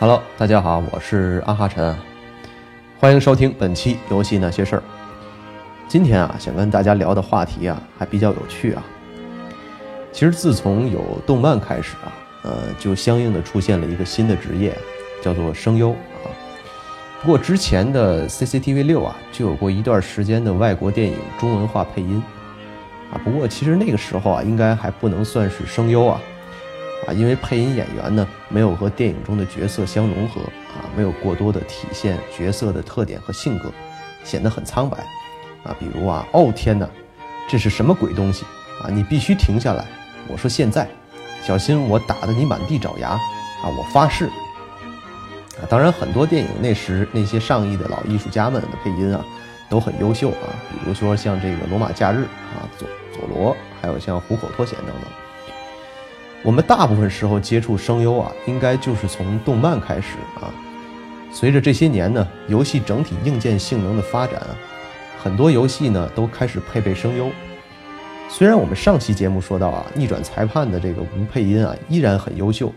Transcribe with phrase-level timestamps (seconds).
[0.00, 1.92] Hello，大家好，我是阿哈晨，
[3.00, 4.78] 欢迎收听本期《游戏那些事儿》。
[5.88, 8.84] 今天啊，想跟大家聊的话题啊，还比较有趣啊。
[10.12, 12.14] 其实自从有动漫开始啊，
[12.44, 14.72] 呃，就相应的出现了一个新的职业，
[15.20, 16.30] 叫做声优啊。
[17.20, 22.22] 不过之前的 CCTV 六啊，就有过一段时间的外国电影中文化配音
[23.12, 23.18] 啊。
[23.24, 26.20] 不过其实那个时候啊，应该还不能算是声优啊。
[27.06, 30.40] 啊，因为配音演员呢没有和电影中的角色相融合
[30.76, 33.70] 啊，没有过多的体现角色的特点和性格，
[34.24, 34.98] 显得很苍白
[35.62, 35.74] 啊。
[35.78, 36.88] 比如啊，哦天哪，
[37.48, 38.44] 这是什么鬼东西
[38.82, 38.90] 啊？
[38.90, 39.84] 你必须停下来！
[40.26, 40.86] 我说现在，
[41.42, 43.64] 小心我打得你满地找牙啊！
[43.64, 45.64] 我发誓啊！
[45.70, 49.24] 当然，很多电影那时那些上亿的老艺术家们的配音啊
[49.70, 55.27] 都很优秀啊，比如说像这个《罗马假日》啊，佐佐罗，还有像《虎口脱险》等等。
[56.44, 60.52] 我们大部分时候接触声优啊，应该就是从动漫开始啊。
[61.32, 64.56] 随着这些年呢，游戏整体硬件性能的发展啊，
[65.22, 67.28] 很多游戏呢都开始配备声优。
[68.28, 72.72] 虽然我们上期节目说到啊，逆转裁判的这个无配音啊依然很优秀，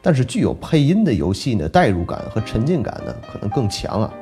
[0.00, 4.14] 但是具有配音的游戏呢，代入感和沉浸感呢可能更强啊。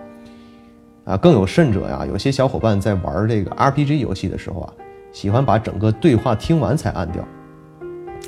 [1.04, 4.72] 啊，更有甚者呀，有些小伙伴在玩这个 RPG 游戏的时候啊，
[5.12, 7.26] 喜欢把整个对话听完才按掉。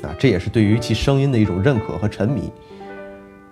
[0.01, 2.51] 啊，这也是对于其声音的一种认可和沉迷。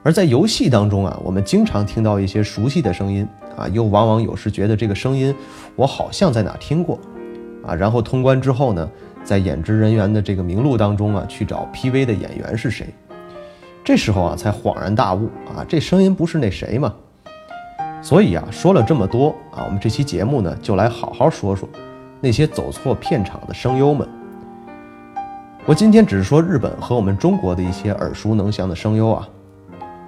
[0.04, 5.34] 而在游戏当中啊，我们经常听到一些熟悉的声音啊，又往往有时觉得这个声音
[5.76, 7.00] 我好像在哪听过
[7.64, 7.76] 啊。
[7.76, 8.90] 然后通关之后呢，
[9.24, 12.88] 在演职人员的这个名录当中啊，去找 PV 的演员是谁。
[13.84, 16.94] 这时候啊，才恍然大悟啊，这声音不是那谁吗？
[18.02, 21.70] 所以啊，说了这么多啊，我们这期节目呢，就来好好说说
[22.20, 24.10] 那些走错片场的声优们。
[25.64, 29.30] 我今天只是说日本和我们中国的一些耳熟能详的声优啊，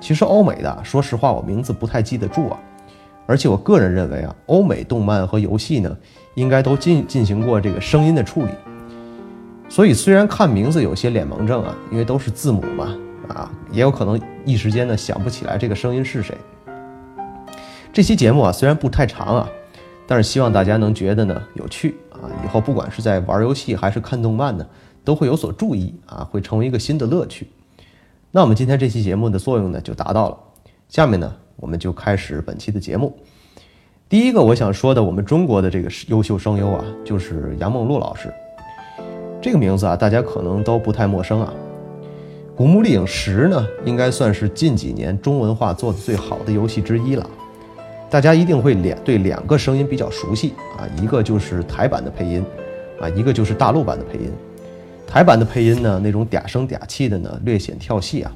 [0.02, 2.58] 其实欧美的，说实话我名字不太记得住啊。
[3.28, 5.96] 而且我个人认为啊，欧美动漫和游戏呢，
[6.34, 8.50] 应该都进进行过这个声音的处理。
[9.70, 12.98] 所以虽然看名字有些脸盲症啊，因为都是字母嘛，
[13.28, 16.36] 啊，也有可能一时间呢想不起来这个声音是谁。
[17.94, 19.50] 这期节目啊虽然不太长啊，
[20.08, 24.66] 但是希望大家能觉得呢有趣啊，以后不管是在玩游戏还是看动漫呢。
[25.04, 27.48] 都会有所注意啊，会成为一个新的乐趣。
[28.32, 30.38] 那我们今天这期节目的作用呢，就达到了。
[30.90, 33.16] 下面呢，我们就开始本期的节目。
[34.10, 38.32] 第一个我想说的，我们中国的这个优秀声优啊，就是杨梦露老师。
[39.42, 41.54] 这个名字啊，大家可能都不太陌生啊。
[42.56, 47.30] 《古墓丽影十》呢，应该算是近几年中文化做的最好的游戏之一了。
[48.10, 52.46] 大家一定会两对两个声音比较熟悉啊，一个就是台版的配音
[53.02, 54.32] 啊，一个就是大陆版的配音。
[55.08, 58.32] 台版的配音呢，那种嗲声嗲气的呢，略显跳戏啊。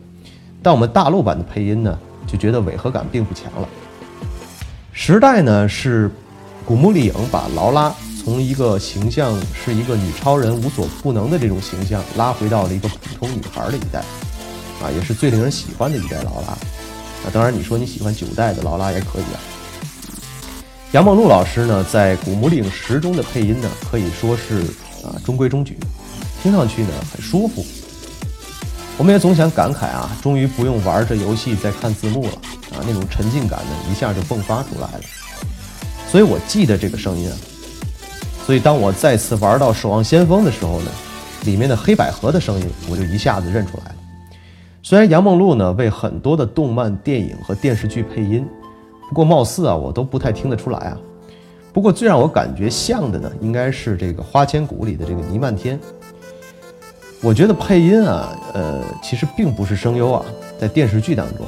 [0.61, 3.67] 但我们大陆版的配音呢，就觉得违和感并不强了。
[4.91, 6.09] 时代呢是
[6.65, 13.99] 古墓丽影把劳拉从一个形象是一个女超人无所不能的这种形象，拉回到了一个普通女孩的一代
[14.81, 17.31] 啊，也是最令人喜欢的一代劳拉啊。
[17.31, 19.39] 当然，你说你喜欢九代的劳拉也可以啊。
[20.91, 24.61] 杨梦露老师呢，在古墓丽影十中的配音呢，可以说是
[25.03, 25.77] 啊中规中矩。
[26.41, 27.65] 听上去呢很舒服，
[28.97, 32.31] 我们也总想感慨啊，终于不用玩着游戏再看字幕了
[32.71, 35.01] 啊，那种沉浸感呢一下就迸发出来了。
[36.09, 37.35] 所以我记得这个声音啊，
[38.45, 40.91] 所以当我再次玩到《守望先锋》的时候呢，
[41.43, 43.95] 里面的黑百合的声音我就一下子认出来了。
[44.81, 48.47] 虽然杨梦露呢为很多的动漫、电影和电视剧配音，
[49.09, 50.97] 不过貌似啊我都不太听得出来啊。
[51.73, 55.77] 不过最让我感觉像的呢，应该是这个《花千骨》里的这个倪漫天。
[57.23, 60.23] 我觉得配音啊，呃，其实并不是声优啊，
[60.59, 61.45] 在电视剧当中，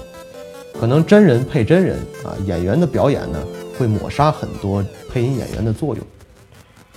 [0.80, 3.40] 可能真人配真人啊，演员的表演呢
[3.78, 6.04] 会抹杀很多配音演员的作用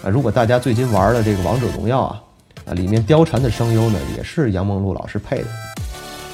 [0.03, 0.09] 啊。
[0.09, 2.22] 如果大家最近玩了这个王者荣耀啊，
[2.65, 5.49] 啊，里面貂蝉的声优呢也是杨梦露老师配的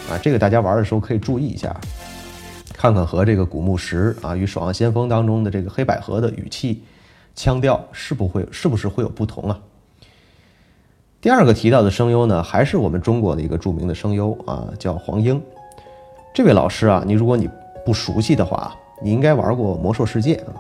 [0.09, 1.77] 啊，这个大家玩的时候可以注意一下，
[2.73, 6.85] 看看和这个古墓石啊与守望先锋当中的这个黑百合的语气、
[7.35, 9.59] 腔调是不会是不是会有不同啊？
[11.21, 15.43] 第二个提到的声优呢，还是我们中国的一个著名的声优啊，叫黄英。
[16.33, 17.51] 这位老师啊，你如果你
[17.85, 18.73] 不熟悉的话，
[19.03, 20.55] 你应该玩过《魔兽世界》啊。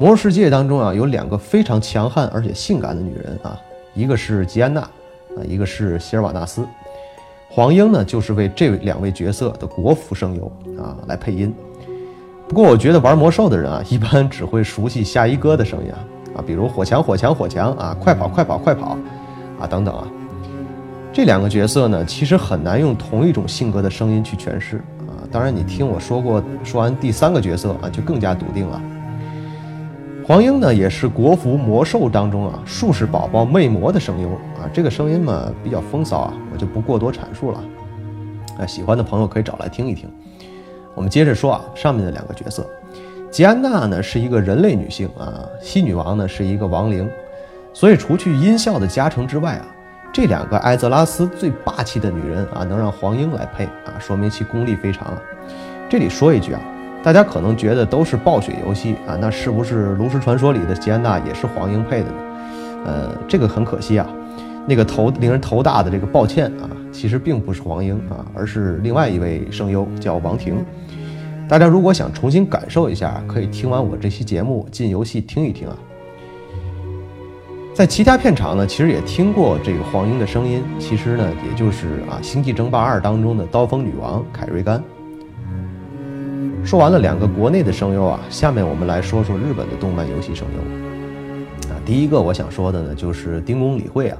[0.02, 3.60] 《魔兽世界》当中啊，有两个非常强悍而且性感的女人啊，
[3.92, 6.66] 一个是吉安娜啊，一个是希尔瓦纳斯。
[7.50, 10.50] 黄英呢，就是为这两位角色的国服声优
[10.82, 11.54] 啊来配音。
[12.48, 15.98] 不过我觉得玩魔兽的人啊，一般只会熟悉夏一哥的声音啊，
[16.36, 18.96] 啊，比如火墙火墙火墙啊，快跑快跑快跑。
[19.60, 20.06] 啊，等等啊，
[21.12, 24.76] 这两个角色呢，其实很难用同一种性格的声音去诠释
[25.06, 25.18] 啊。
[25.30, 28.80] 当然，你听我说过，说完第三个角色啊，就更加笃定了。
[30.26, 34.68] 黄英呢，也是国服魔兽当中啊，术士宝宝魅魔的声优啊。
[34.72, 37.64] 这个声音嘛，比较风骚啊，我就不过多阐述了。
[38.58, 40.08] 啊，喜欢的朋友可以找来听一听。
[40.94, 42.66] 我们接着说啊，上面的两个角色，
[43.30, 47.08] 吉安娜呢是一个人类女性啊，西女王呢是一个亡灵，
[47.72, 49.66] 所以除去音效的加成之外啊。
[50.10, 55.20] 这两个艾泽拉斯最霸气的女人啊，能让黄英来配啊，说明其功力非常啊。
[55.88, 56.60] 这里说一句啊，
[57.02, 62.16] 大家可能觉得都是暴雪游戏啊，那是不是炉石传说里的吉安娜也是黄英配的呢？
[62.86, 64.08] 呃，这个很可惜啊，
[64.66, 70.64] 那个头令人头大的这个抱歉啊，其实并不是黄英啊，而是另外一位声优叫王婷。
[71.46, 75.76] 大家如果想重新感受一下，可以听完我这期节目进游戏听一听啊。
[77.78, 80.64] 在其他片场呢，其实也听过这个黄英的声音。
[80.80, 84.82] 其实呢，也就是啊《星际争霸二》当中的刀锋女王凯瑞甘。
[86.64, 91.72] 说完了两个国内的声优啊，下面我们来说说日本的动漫游戏声优。
[91.72, 94.18] 啊，第一个我想说的呢，就是丁宫理惠啊。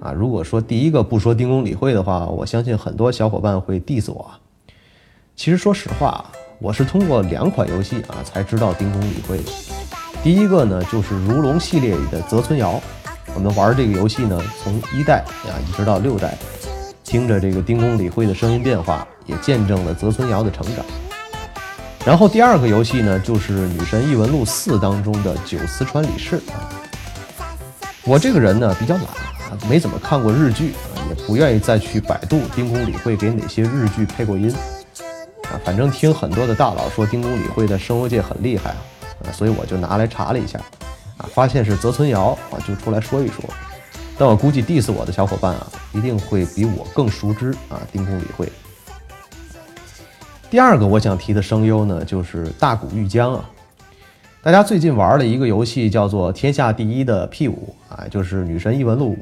[0.00, 4.28] 啊，如果说第一个不说丁宫理惠的话，我相信很多小伙伴会 diss 我。
[5.36, 6.24] 其实说实话，
[6.58, 9.44] 我是通过两款游戏啊才知道丁宫理惠的。
[10.22, 12.80] 第一个呢，就是如龙系列里的泽村遥。
[13.34, 16.34] 我们玩这个游戏呢，从一代啊一直到六代，
[17.04, 20.84] 听着这个丁公理会的声音变化，也见证了泽村遥的成长。
[22.04, 26.40] 然后第二个游戏呢，就是《女神异闻录四》当中的九思川李氏。
[28.04, 29.04] 我这个人呢比较懒，
[29.68, 30.72] 没怎么看过日剧，
[31.08, 34.54] 也不愿意再去百度丁公理会给哪些日剧配过音
[35.44, 35.60] 啊。
[35.64, 38.76] 反正听很多的大佬说丁公理会在声优界很厉害啊。
[39.32, 40.58] 所以我就拿来查了一下，
[41.18, 43.44] 啊，发现是泽村遥啊，就出来说一说。
[44.18, 48.50] 但我估计 diss 我的小伙伴啊，一定会比我更熟知啊丁公理会。
[50.48, 53.44] 第二个我想提的声优呢，就是大谷玉江啊。
[54.42, 59.14] 大家最近玩了一个游戏叫做《天下第一的 P 五》啊，就是《女神异闻录五》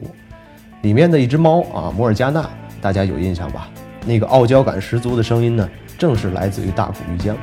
[0.82, 2.48] 里面的一只猫啊，摩尔加纳，
[2.80, 3.68] 大家有印象吧？
[4.04, 5.66] 那个傲娇感十足的声音呢，
[5.96, 7.34] 正是来自于大谷玉江。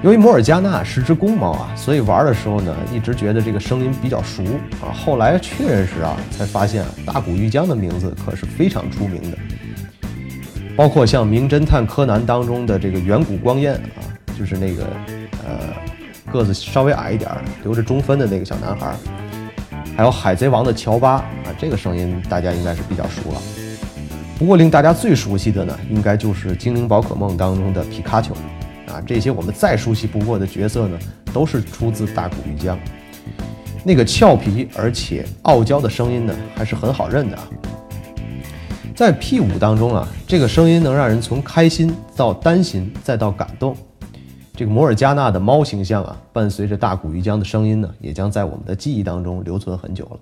[0.00, 4.44] 由于摩尔加纳是只公猫啊，所以玩的时候呢，一直觉得这个声音比较熟
[4.80, 4.94] 啊。
[4.94, 9.36] 后来确认时啊，才发现大谷玉江的名字可是非常出名的。
[10.76, 13.98] 包括像《名侦探柯南》当中的这个远古光彦啊，
[14.38, 14.84] 就是那个
[15.44, 15.58] 呃
[16.30, 17.28] 个子稍微矮一点、
[17.64, 18.94] 留着中分的那个小男孩，
[19.96, 23.42] 还有《海贼王》的乔巴啊，这个声音大家应该是比较熟了。
[24.38, 28.32] 不过令大家最熟悉的呢，应该就是《精灵宝可梦》当中的皮卡丘。
[28.88, 30.98] 啊，这些我们再熟悉不过的角色呢，
[31.32, 32.78] 都是出自大谷玉江。
[33.84, 37.48] 那个俏皮而且傲娇的声音呢，还是很好认的啊。
[38.94, 43.76] 在 P 五当中啊，这个声音能让人从开心到担心再到感动。
[44.56, 50.18] 这个摩尔加纳的猫形象啊，伴随着大谷玉江的声音呢，也将在我们的记忆当中留存很久了。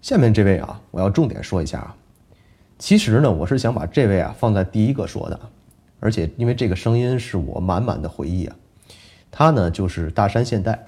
[0.00, 1.94] 下面这位啊，我要重点说一下啊。
[2.78, 5.38] 其实呢，我是想把这位啊放在第一个说的。
[6.00, 8.56] 而且因为这个声音是我满满的回忆啊，
[9.30, 10.84] 他呢就是大山现代，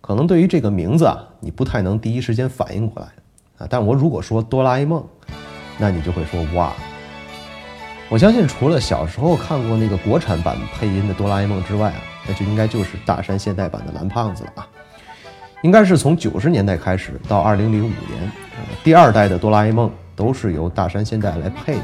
[0.00, 3.08] 可能对于这个名字啊，你不太能第一时间反应过来
[3.58, 3.66] 啊。
[3.68, 5.04] 但我如果说哆啦 A 梦，
[5.78, 6.72] 那你就会说哇！
[8.08, 14.68] 我相信除了小时候看过那个国产版配音的哆啦 A 梦之外啊，那就应该就是大山现代版的蓝胖子了啊。
[15.62, 18.32] 应该是从九十年代开始到二零零五年，
[18.82, 21.82] 第二代的哆啦 A 梦都是由大山现代来配的。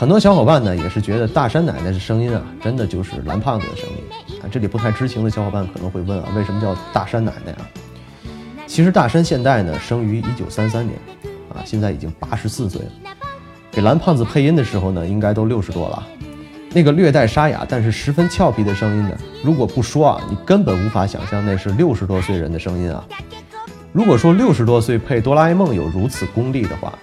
[0.00, 4.48] 很多小伙伴呢也是觉得大山奶奶的声音啊，真的就是蓝胖子的声音啊。
[4.50, 7.68] 这里不太知情的小伙伴可能会问啊，为什么叫大山奶奶啊？
[8.66, 10.98] 其实大山现代呢生于一九三三年，
[11.50, 12.88] 啊，现在已经八十四岁了。
[13.70, 16.02] 给蓝胖子配音的时候呢，应该都六十多了。
[16.72, 19.14] 那个略带沙哑但是十分俏皮的声音呢，
[19.44, 23.04] 如果不说啊，你根本无法想象那是六十多岁人的声音啊。
[23.92, 26.98] 如果说六十多岁配哆啦 A 梦有如此功力的话，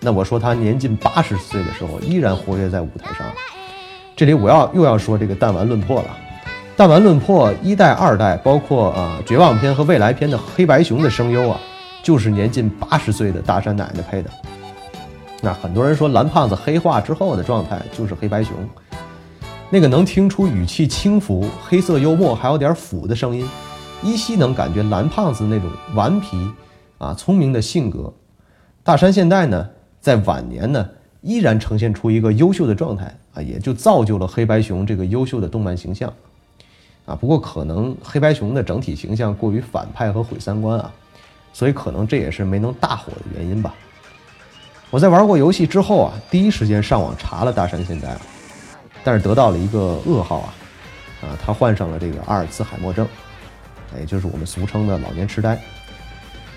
[0.00, 3.26] 那我说他年近八十岁的时候依然活跃在舞台上，
[4.14, 6.08] 这里我要又要说这个弹丸论破了。
[6.76, 11.58] 弹丸论破一代、二代，包括啊绝望篇和未来篇的黑白熊的声优啊，
[12.04, 14.30] 就是年近八十岁的大山奶奶配的。
[15.40, 18.54] 那很多人说蓝胖子黑化之后的状态就是黑白熊，
[19.70, 23.48] 那个能听出语气轻浮、黑色幽默还有点腐的声音，
[24.04, 26.48] 依稀能感觉蓝胖子那种顽皮
[26.98, 28.14] 啊聪明的性格。
[28.84, 29.68] 大山现代呢？
[30.00, 30.88] 在晚年呢，
[31.20, 36.12] 依然呈现出一个优秀的状态啊，也就造就了黑白熊这个优秀的动漫形象，
[37.04, 40.92] 啊，不过可能黑白熊的整体形象过于反派和毁三观啊，
[41.52, 43.74] 所以可能这也是没能大火的原因吧。
[44.90, 48.20] 我在玩过游戏之后啊，第一时间上网查了大山现在啊，
[49.04, 50.54] 但是得到了一个噩耗啊，
[51.22, 53.06] 啊，他患上了这个阿尔茨海默症，
[53.98, 55.60] 也就是我们俗称的老年痴呆。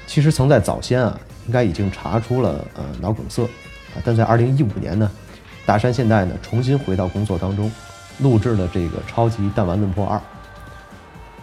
[0.08, 5.10] 其实曾在早先啊，应该已经查出了呃脑梗塞啊，但在二零一五年呢，
[5.66, 7.72] 大山现代呢重新回到工作当中，
[8.20, 10.18] 录制了这个《超级弹丸论破二》，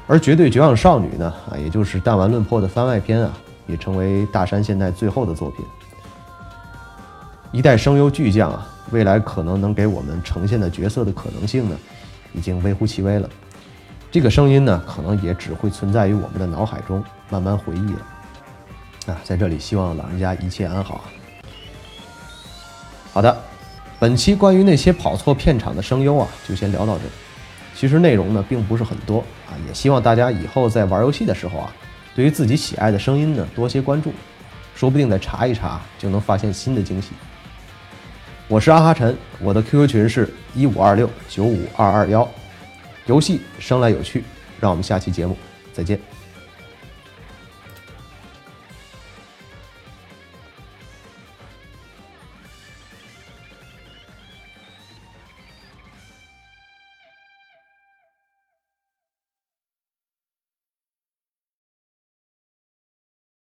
[0.06, 3.32] 而《绝对绝望少女》呢啊，也就是《弹丸论破》的番外篇啊，
[3.66, 5.64] 也成为大山现代最后的作品。
[7.50, 11.76] 一代声优巨匠啊，未来可能能给我们呈现的角色的可能性呢，
[12.32, 13.28] 已经微乎其微了。
[14.10, 18.00] 这个声音呢，可能也只会存在于我们的脑海中，慢慢回忆了。
[19.08, 21.04] 啊，在这里希望老人家一切安好。
[23.12, 23.36] 好的，
[23.98, 27.04] 本期关于那些跑错片场的声优啊，就先聊到这。
[27.74, 31.72] 其实内容呢，并不是很多啊，也希望大家以后在玩游戏的时候啊，
[32.14, 34.12] 对于自己喜爱的声音呢，多些关注，
[34.74, 37.10] 说不定再查一查，就能发现新的惊喜。
[38.46, 42.28] 我是阿哈晨，我的 QQ 群是一五二六九五二二幺。
[43.06, 44.24] 游戏生来有趣，
[44.60, 45.36] 让我们下期节目
[45.72, 46.17] 再见。